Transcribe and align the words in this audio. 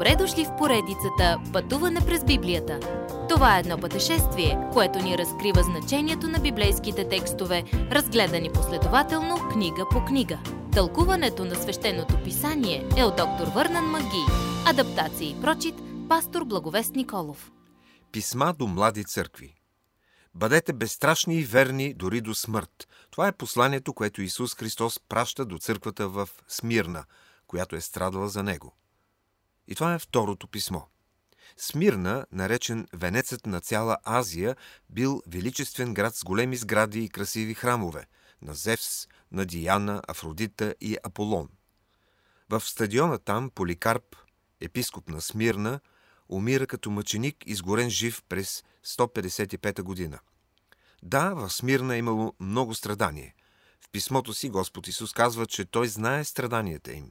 Добре 0.00 0.16
дошли 0.16 0.44
в 0.44 0.56
поредицата 0.56 1.38
Пътуване 1.52 2.00
през 2.00 2.24
Библията. 2.24 2.80
Това 3.28 3.56
е 3.56 3.60
едно 3.60 3.78
пътешествие, 3.78 4.58
което 4.72 4.98
ни 4.98 5.18
разкрива 5.18 5.62
значението 5.62 6.28
на 6.28 6.38
библейските 6.38 7.08
текстове, 7.08 7.64
разгледани 7.72 8.52
последователно 8.52 9.48
книга 9.52 9.86
по 9.90 10.04
книга. 10.04 10.38
Тълкуването 10.72 11.44
на 11.44 11.54
свещеното 11.54 12.22
писание 12.24 12.88
е 12.96 13.04
от 13.04 13.16
доктор 13.16 13.46
Върнан 13.54 13.84
Маги. 13.84 14.24
Адаптация 14.66 15.30
и 15.30 15.40
прочит, 15.40 15.74
пастор 16.08 16.44
Благовест 16.44 16.94
Николов. 16.94 17.50
Писма 18.12 18.54
до 18.58 18.66
млади 18.66 19.04
църкви 19.04 19.54
Бъдете 20.34 20.72
безстрашни 20.72 21.36
и 21.36 21.44
верни 21.44 21.94
дори 21.94 22.20
до 22.20 22.34
смърт. 22.34 22.88
Това 23.10 23.28
е 23.28 23.32
посланието, 23.32 23.94
което 23.94 24.22
Исус 24.22 24.54
Христос 24.54 25.00
праща 25.08 25.44
до 25.44 25.58
църквата 25.58 26.08
в 26.08 26.28
Смирна, 26.48 27.04
която 27.46 27.76
е 27.76 27.80
страдала 27.80 28.28
за 28.28 28.42
Него. 28.42 28.76
И 29.70 29.74
това 29.74 29.94
е 29.94 29.98
второто 29.98 30.46
писмо. 30.46 30.80
Смирна, 31.56 32.26
наречен 32.32 32.88
венецът 32.92 33.46
на 33.46 33.60
цяла 33.60 33.98
Азия, 34.04 34.56
бил 34.90 35.22
величествен 35.26 35.94
град 35.94 36.16
с 36.16 36.24
големи 36.24 36.56
сгради 36.56 37.04
и 37.04 37.08
красиви 37.08 37.54
храмове 37.54 38.06
на 38.42 38.54
Зевс, 38.54 39.08
на 39.32 39.46
Диана, 39.46 40.02
Афродита 40.08 40.74
и 40.80 40.96
Аполон. 41.04 41.48
В 42.48 42.60
стадиона 42.60 43.18
там 43.18 43.50
Поликарп, 43.50 44.16
епископ 44.60 45.08
на 45.08 45.20
Смирна, 45.20 45.80
умира 46.28 46.66
като 46.66 46.90
мъченик, 46.90 47.36
изгорен 47.46 47.90
жив 47.90 48.22
през 48.28 48.64
155 48.86 49.82
година. 49.82 50.18
Да, 51.02 51.34
в 51.34 51.50
Смирна 51.50 51.94
е 51.94 51.98
имало 51.98 52.34
много 52.40 52.74
страдание. 52.74 53.34
В 53.80 53.90
писмото 53.92 54.34
си 54.34 54.48
Господ 54.48 54.88
Исус 54.88 55.12
казва, 55.12 55.46
че 55.46 55.64
Той 55.64 55.88
знае 55.88 56.24
страданията 56.24 56.92
им. 56.92 57.10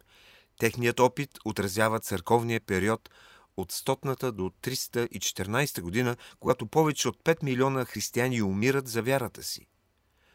Техният 0.59 0.99
опит 0.99 1.39
отразява 1.45 1.99
църковния 1.99 2.61
период 2.61 3.09
от 3.57 3.73
100 3.73 4.31
до 4.31 4.51
314 4.61 5.81
година, 5.81 6.17
когато 6.39 6.67
повече 6.67 7.07
от 7.07 7.23
5 7.23 7.43
милиона 7.43 7.85
християни 7.85 8.41
умират 8.41 8.87
за 8.87 9.01
вярата 9.01 9.43
си. 9.43 9.67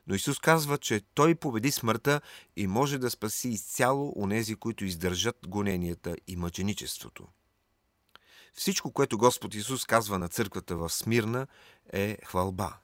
Но 0.06 0.14
Исус 0.14 0.38
казва, 0.38 0.78
че 0.78 1.00
Той 1.14 1.34
победи 1.34 1.70
смъртта 1.70 2.20
и 2.56 2.66
може 2.66 2.98
да 2.98 3.10
спаси 3.10 3.48
изцяло 3.48 4.12
онези, 4.16 4.54
които 4.54 4.84
издържат 4.84 5.36
гоненията 5.48 6.16
и 6.26 6.36
мъченичеството. 6.36 7.26
Всичко, 8.54 8.92
което 8.92 9.18
Господ 9.18 9.54
Исус 9.54 9.84
казва 9.84 10.18
на 10.18 10.28
църквата 10.28 10.76
в 10.76 10.90
Смирна, 10.90 11.46
е 11.92 12.18
хвалба. 12.24 12.76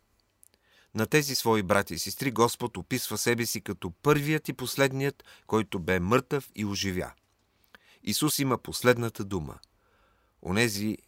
На 0.95 1.07
тези 1.07 1.35
свои 1.35 1.63
брати 1.63 1.95
и 1.95 1.99
сестри 1.99 2.31
Господ 2.31 2.77
описва 2.77 3.19
себе 3.19 3.47
си 3.47 3.61
като 3.61 3.91
първият 3.91 4.49
и 4.49 4.53
последният, 4.53 5.25
който 5.47 5.79
бе 5.79 6.01
мъртъв 6.01 6.51
и 6.55 6.65
оживя. 6.65 7.13
Исус 8.03 8.39
има 8.39 8.59
последната 8.59 9.25
дума. 9.25 9.59
Онези 10.43 10.99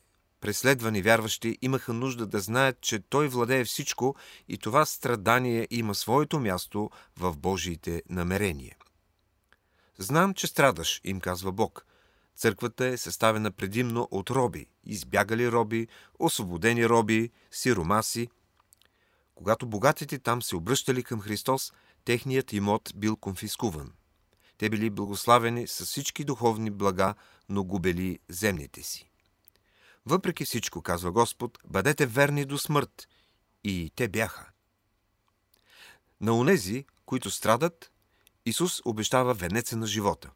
преследвани 0.41 1.03
вярващи 1.03 1.59
имаха 1.62 1.93
нужда 1.93 2.27
да 2.27 2.41
знаят, 2.41 2.81
че 2.81 2.98
Той 2.98 3.29
владее 3.29 3.65
всичко 3.65 4.17
и 4.48 4.59
това 4.59 4.87
страдание 4.87 5.69
има 5.70 5.95
своето 5.95 6.41
място 6.41 6.91
в 7.17 7.37
Божиите 7.37 8.03
намерения. 8.09 8.77
Знам, 9.98 10.35
че 10.35 10.47
страдаш, 10.47 11.01
им 11.05 11.20
казва 11.20 11.53
Бог. 11.53 11.87
Църквата 12.37 12.87
е 12.87 12.97
съставена 12.97 13.51
предимно 13.51 14.09
от 14.11 14.31
роби, 14.31 14.67
избягали 14.85 15.53
роби, 15.53 15.89
освободени 16.19 16.89
роби, 16.89 17.31
сиромаси. 17.51 18.29
Когато 19.35 19.67
богатите 19.67 20.19
там 20.19 20.43
се 20.43 20.57
обръщали 20.57 21.03
към 21.03 21.20
Христос, 21.20 21.73
техният 22.05 22.53
имот 22.53 22.93
бил 22.97 23.17
конфискуван. 23.17 23.93
Те 24.63 24.71
били 24.71 24.91
благославени 24.91 25.67
с 25.67 25.85
всички 25.87 26.25
духовни 26.25 26.71
блага, 26.71 27.15
но 27.49 27.65
губели 27.65 28.19
земните 28.29 28.83
си. 28.83 29.11
Въпреки 30.07 30.45
всичко, 30.45 30.83
казва 30.83 31.13
Господ, 31.13 31.59
бъдете 31.65 32.07
верни 32.07 32.45
до 32.45 32.59
смърт. 32.59 33.09
И 33.64 33.92
те 33.97 34.09
бяха. 34.09 34.51
На 36.20 36.39
онези, 36.39 36.86
които 37.07 37.31
страдат, 37.31 37.92
Исус 38.47 38.83
обещава 38.85 39.35
венеца 39.35 39.77
на 39.77 39.86
живота. 39.86 40.31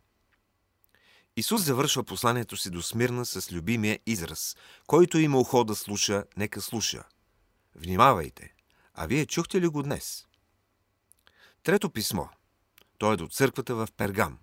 Исус 1.36 1.62
завършва 1.62 2.04
посланието 2.04 2.56
си 2.56 2.70
до 2.70 2.82
Смирна 2.82 3.26
с 3.26 3.52
любимия 3.52 3.98
израз. 4.06 4.56
Който 4.86 5.18
има 5.18 5.38
ухо 5.38 5.64
да 5.64 5.74
слуша, 5.74 6.24
нека 6.36 6.60
слуша. 6.60 7.04
Внимавайте! 7.74 8.54
А 8.94 9.06
вие 9.06 9.26
чухте 9.26 9.60
ли 9.60 9.68
го 9.68 9.82
днес? 9.82 10.26
Трето 11.62 11.90
писмо. 11.90 12.24
Той 12.98 13.14
е 13.14 13.16
до 13.16 13.26
църквата 13.26 13.74
в 13.74 13.88
Пергам. 13.96 14.38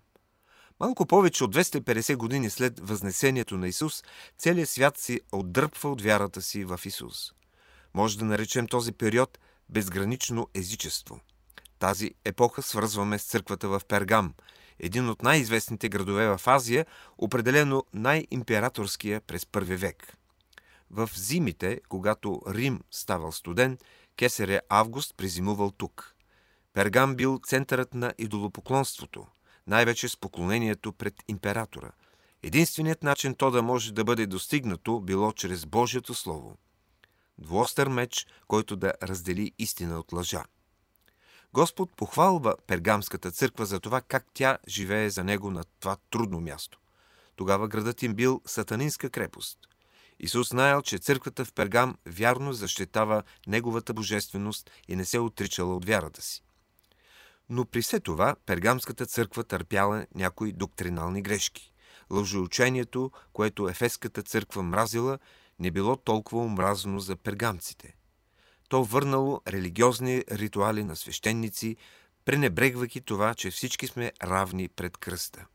Малко 0.80 1.06
повече 1.06 1.44
от 1.44 1.56
250 1.56 2.16
години 2.16 2.50
след 2.50 2.80
възнесението 2.80 3.58
на 3.58 3.68
Исус, 3.68 4.04
целият 4.38 4.70
свят 4.70 4.98
си 4.98 5.22
отдърпва 5.32 5.92
от 5.92 6.02
вярата 6.02 6.42
си 6.42 6.66
в 6.66 6.80
Исус. 6.86 7.34
Може 7.94 8.18
да 8.18 8.26
наречем 8.26 8.68
този 8.68 8.92
период 8.92 9.40
безгранично 9.70 10.48
езичество. 10.54 11.20
Тази 11.80 12.12
епоха 12.26 12.62
свързваме 12.62 13.20
с 13.20 13.26
църквата 13.26 13.68
в 13.68 13.82
Пергам, 13.88 14.34
един 14.80 15.10
от 15.10 15.24
най-известните 15.24 15.90
градове 15.90 16.38
в 16.38 16.42
Азия, 16.48 16.86
определено 17.18 17.84
най-императорския 17.94 19.22
през 19.22 19.46
първи 19.46 19.76
век. 19.76 20.18
В 20.92 21.10
зимите, 21.16 21.82
когато 21.90 22.42
Рим 22.48 22.82
ставал 22.92 23.32
студен, 23.32 23.78
кесаря 24.18 24.62
Август 24.70 25.18
презимувал 25.18 25.72
тук. 25.72 26.16
Пергам 26.74 27.16
бил 27.16 27.40
центърът 27.44 27.94
на 27.94 28.14
идолопоклонството– 28.18 29.28
най-вече 29.68 30.10
с 30.10 30.18
поклонението 30.18 30.94
пред 30.94 31.14
императора. 31.28 31.92
Единственият 32.44 33.04
начин 33.04 33.36
то 33.36 33.52
да 33.52 33.62
може 33.62 33.94
да 33.94 34.04
бъде 34.04 34.26
достигнато 34.26 35.00
било 35.00 35.32
чрез 35.32 35.66
Божието 35.66 36.14
Слово. 36.14 36.58
Двуостър 37.38 37.88
меч, 37.88 38.28
който 38.48 38.76
да 38.76 38.94
раздели 39.04 39.52
истина 39.60 40.00
от 40.00 40.12
лъжа. 40.12 40.44
Господ 41.54 41.96
похвалва 41.96 42.56
Пергамската 42.68 43.32
църква 43.32 43.66
за 43.66 43.80
това 43.80 44.02
как 44.02 44.26
тя 44.34 44.58
живее 44.68 45.10
за 45.10 45.24
него 45.24 45.52
на 45.52 45.64
това 45.80 45.98
трудно 46.10 46.42
място. 46.42 46.80
Тогава 47.36 47.68
градът 47.68 48.04
им 48.04 48.14
бил 48.14 48.42
сатанинска 48.46 49.10
крепост. 49.10 49.60
Исус 50.20 50.50
знаел, 50.50 50.82
че 50.82 50.98
църквата 50.98 51.46
в 51.46 51.54
Пергам 51.54 51.96
вярно 52.06 52.54
защитава 52.54 53.24
неговата 53.48 53.94
божественост 53.94 54.72
и 54.88 54.96
не 54.96 55.06
се 55.06 55.20
отричала 55.20 55.76
от 55.76 55.86
вярата 55.86 56.22
си. 56.22 56.44
Но 57.50 57.66
при 57.66 57.82
все 57.82 58.00
това 58.00 58.36
Пергамската 58.46 59.06
църква 59.06 59.44
търпяла 59.44 60.06
някои 60.16 60.52
доктринални 60.52 61.22
грешки. 61.22 61.72
Лъжеучението, 62.12 63.12
което 63.34 63.70
Ефеската 63.70 64.24
църква 64.24 64.64
мразила, 64.64 65.20
не 65.60 65.72
било 65.72 65.96
толкова 65.96 66.44
омразно 66.44 67.00
за 67.00 67.16
пергамците. 67.16 67.96
То 68.70 68.84
върнало 68.84 69.42
религиозни 69.48 70.24
ритуали 70.32 70.84
на 70.84 70.96
свещеници, 70.96 71.76
пренебрегвайки 72.26 73.02
това, 73.02 73.34
че 73.34 73.52
всички 73.52 73.88
сме 73.88 74.12
равни 74.24 74.70
пред 74.70 74.98
кръста. 74.98 75.46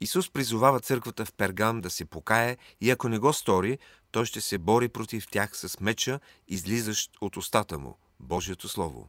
Исус 0.00 0.30
призовава 0.30 0.80
църквата 0.80 1.24
в 1.24 1.32
Пергам 1.32 1.80
да 1.80 1.90
се 1.90 2.04
покае 2.04 2.56
и 2.80 2.90
ако 2.90 3.08
не 3.08 3.18
го 3.18 3.32
стори, 3.32 3.78
той 4.10 4.26
ще 4.26 4.40
се 4.40 4.58
бори 4.58 4.88
против 4.88 5.26
тях 5.30 5.56
с 5.56 5.80
меча, 5.80 6.20
излизащ 6.48 7.10
от 7.20 7.36
устата 7.36 7.78
му– 7.78 7.98
Божието 8.20 8.68
Слово. 8.68 9.08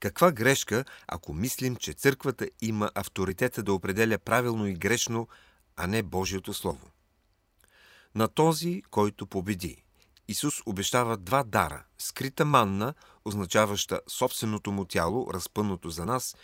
Каква 0.00 0.32
грешка, 0.32 0.84
ако 1.08 1.34
мислим, 1.34 1.76
че 1.76 1.92
църквата 1.92 2.48
има 2.60 2.90
авторитета 2.94 3.62
да 3.62 3.72
определя 3.72 4.18
правилно 4.18 4.66
и 4.66 4.74
грешно, 4.74 5.28
а 5.76 5.86
не 5.86 6.02
Божието 6.02 6.54
Слово? 6.54 6.90
На 8.14 8.28
този, 8.28 8.82
който 8.90 9.26
победи. 9.26 9.84
Исус 10.28 10.54
обещава 10.66 11.16
два 11.16 11.42
дара– 11.42 11.84
скрита 11.98 12.44
манна, 12.44 12.94
означаваща 13.24 14.00
собственото 14.08 14.72
му 14.72 14.84
тяло, 14.84 15.34
разпънато 15.34 15.90
за 15.90 16.06
нас, 16.06 16.36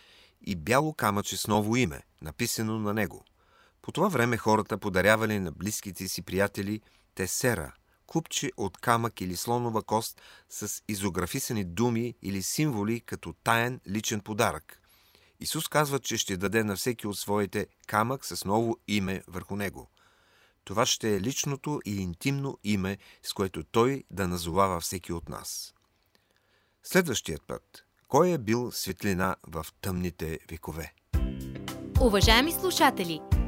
и 0.47 0.57
бяло 0.57 0.95
камъче 0.95 1.37
с 1.37 1.47
ново 1.47 1.77
име, 1.77 2.03
написано 2.23 2.79
на 2.79 2.95
него. 2.95 3.25
По 3.83 3.93
това 3.93 4.09
време 4.09 4.37
хората 4.37 4.79
подарявали 4.79 5.39
на 5.39 5.53
близките 5.53 6.09
си 6.09 6.23
приятели 6.23 6.81
тесера– 7.15 7.73
купче 8.07 8.53
от 8.57 8.79
камък 8.79 9.21
или 9.21 9.37
слонова 9.37 9.83
кост 9.83 10.21
с 10.49 10.83
изографисани 10.89 11.65
думи 11.65 12.15
или 12.23 12.43
символи 12.43 13.01
като 13.01 13.33
таен 13.45 13.81
личен 13.89 14.21
подарък. 14.21 14.81
Исус 15.41 15.69
казва, 15.69 15.99
че 15.99 16.17
ще 16.17 16.37
даде 16.37 16.65
на 16.65 16.77
всеки 16.77 17.07
от 17.07 17.19
своите 17.19 17.67
камък 17.87 18.25
с 18.25 18.45
ново 18.45 18.77
име 18.89 19.23
върху 19.29 19.57
него. 19.57 19.91
Това 20.65 20.87
ще 20.87 21.17
е 21.17 21.21
личното 21.21 21.81
и 21.85 21.97
интимно 21.97 22.59
име, 22.65 22.99
с 23.23 23.33
което 23.33 23.65
Той 23.65 24.05
да 24.11 24.29
назовава 24.29 24.81
всеки 24.81 25.13
от 25.13 25.29
нас. 25.29 25.75
Следващият 26.83 27.43
път. 27.47 27.85
Кой 28.09 28.31
е 28.31 28.39
бил 28.39 28.73
светлина 28.73 29.37
в 29.47 29.67
тъмните 29.81 30.39
векове? 30.51 30.95
Уважаеми 32.01 32.53
слушатели! 32.53 33.34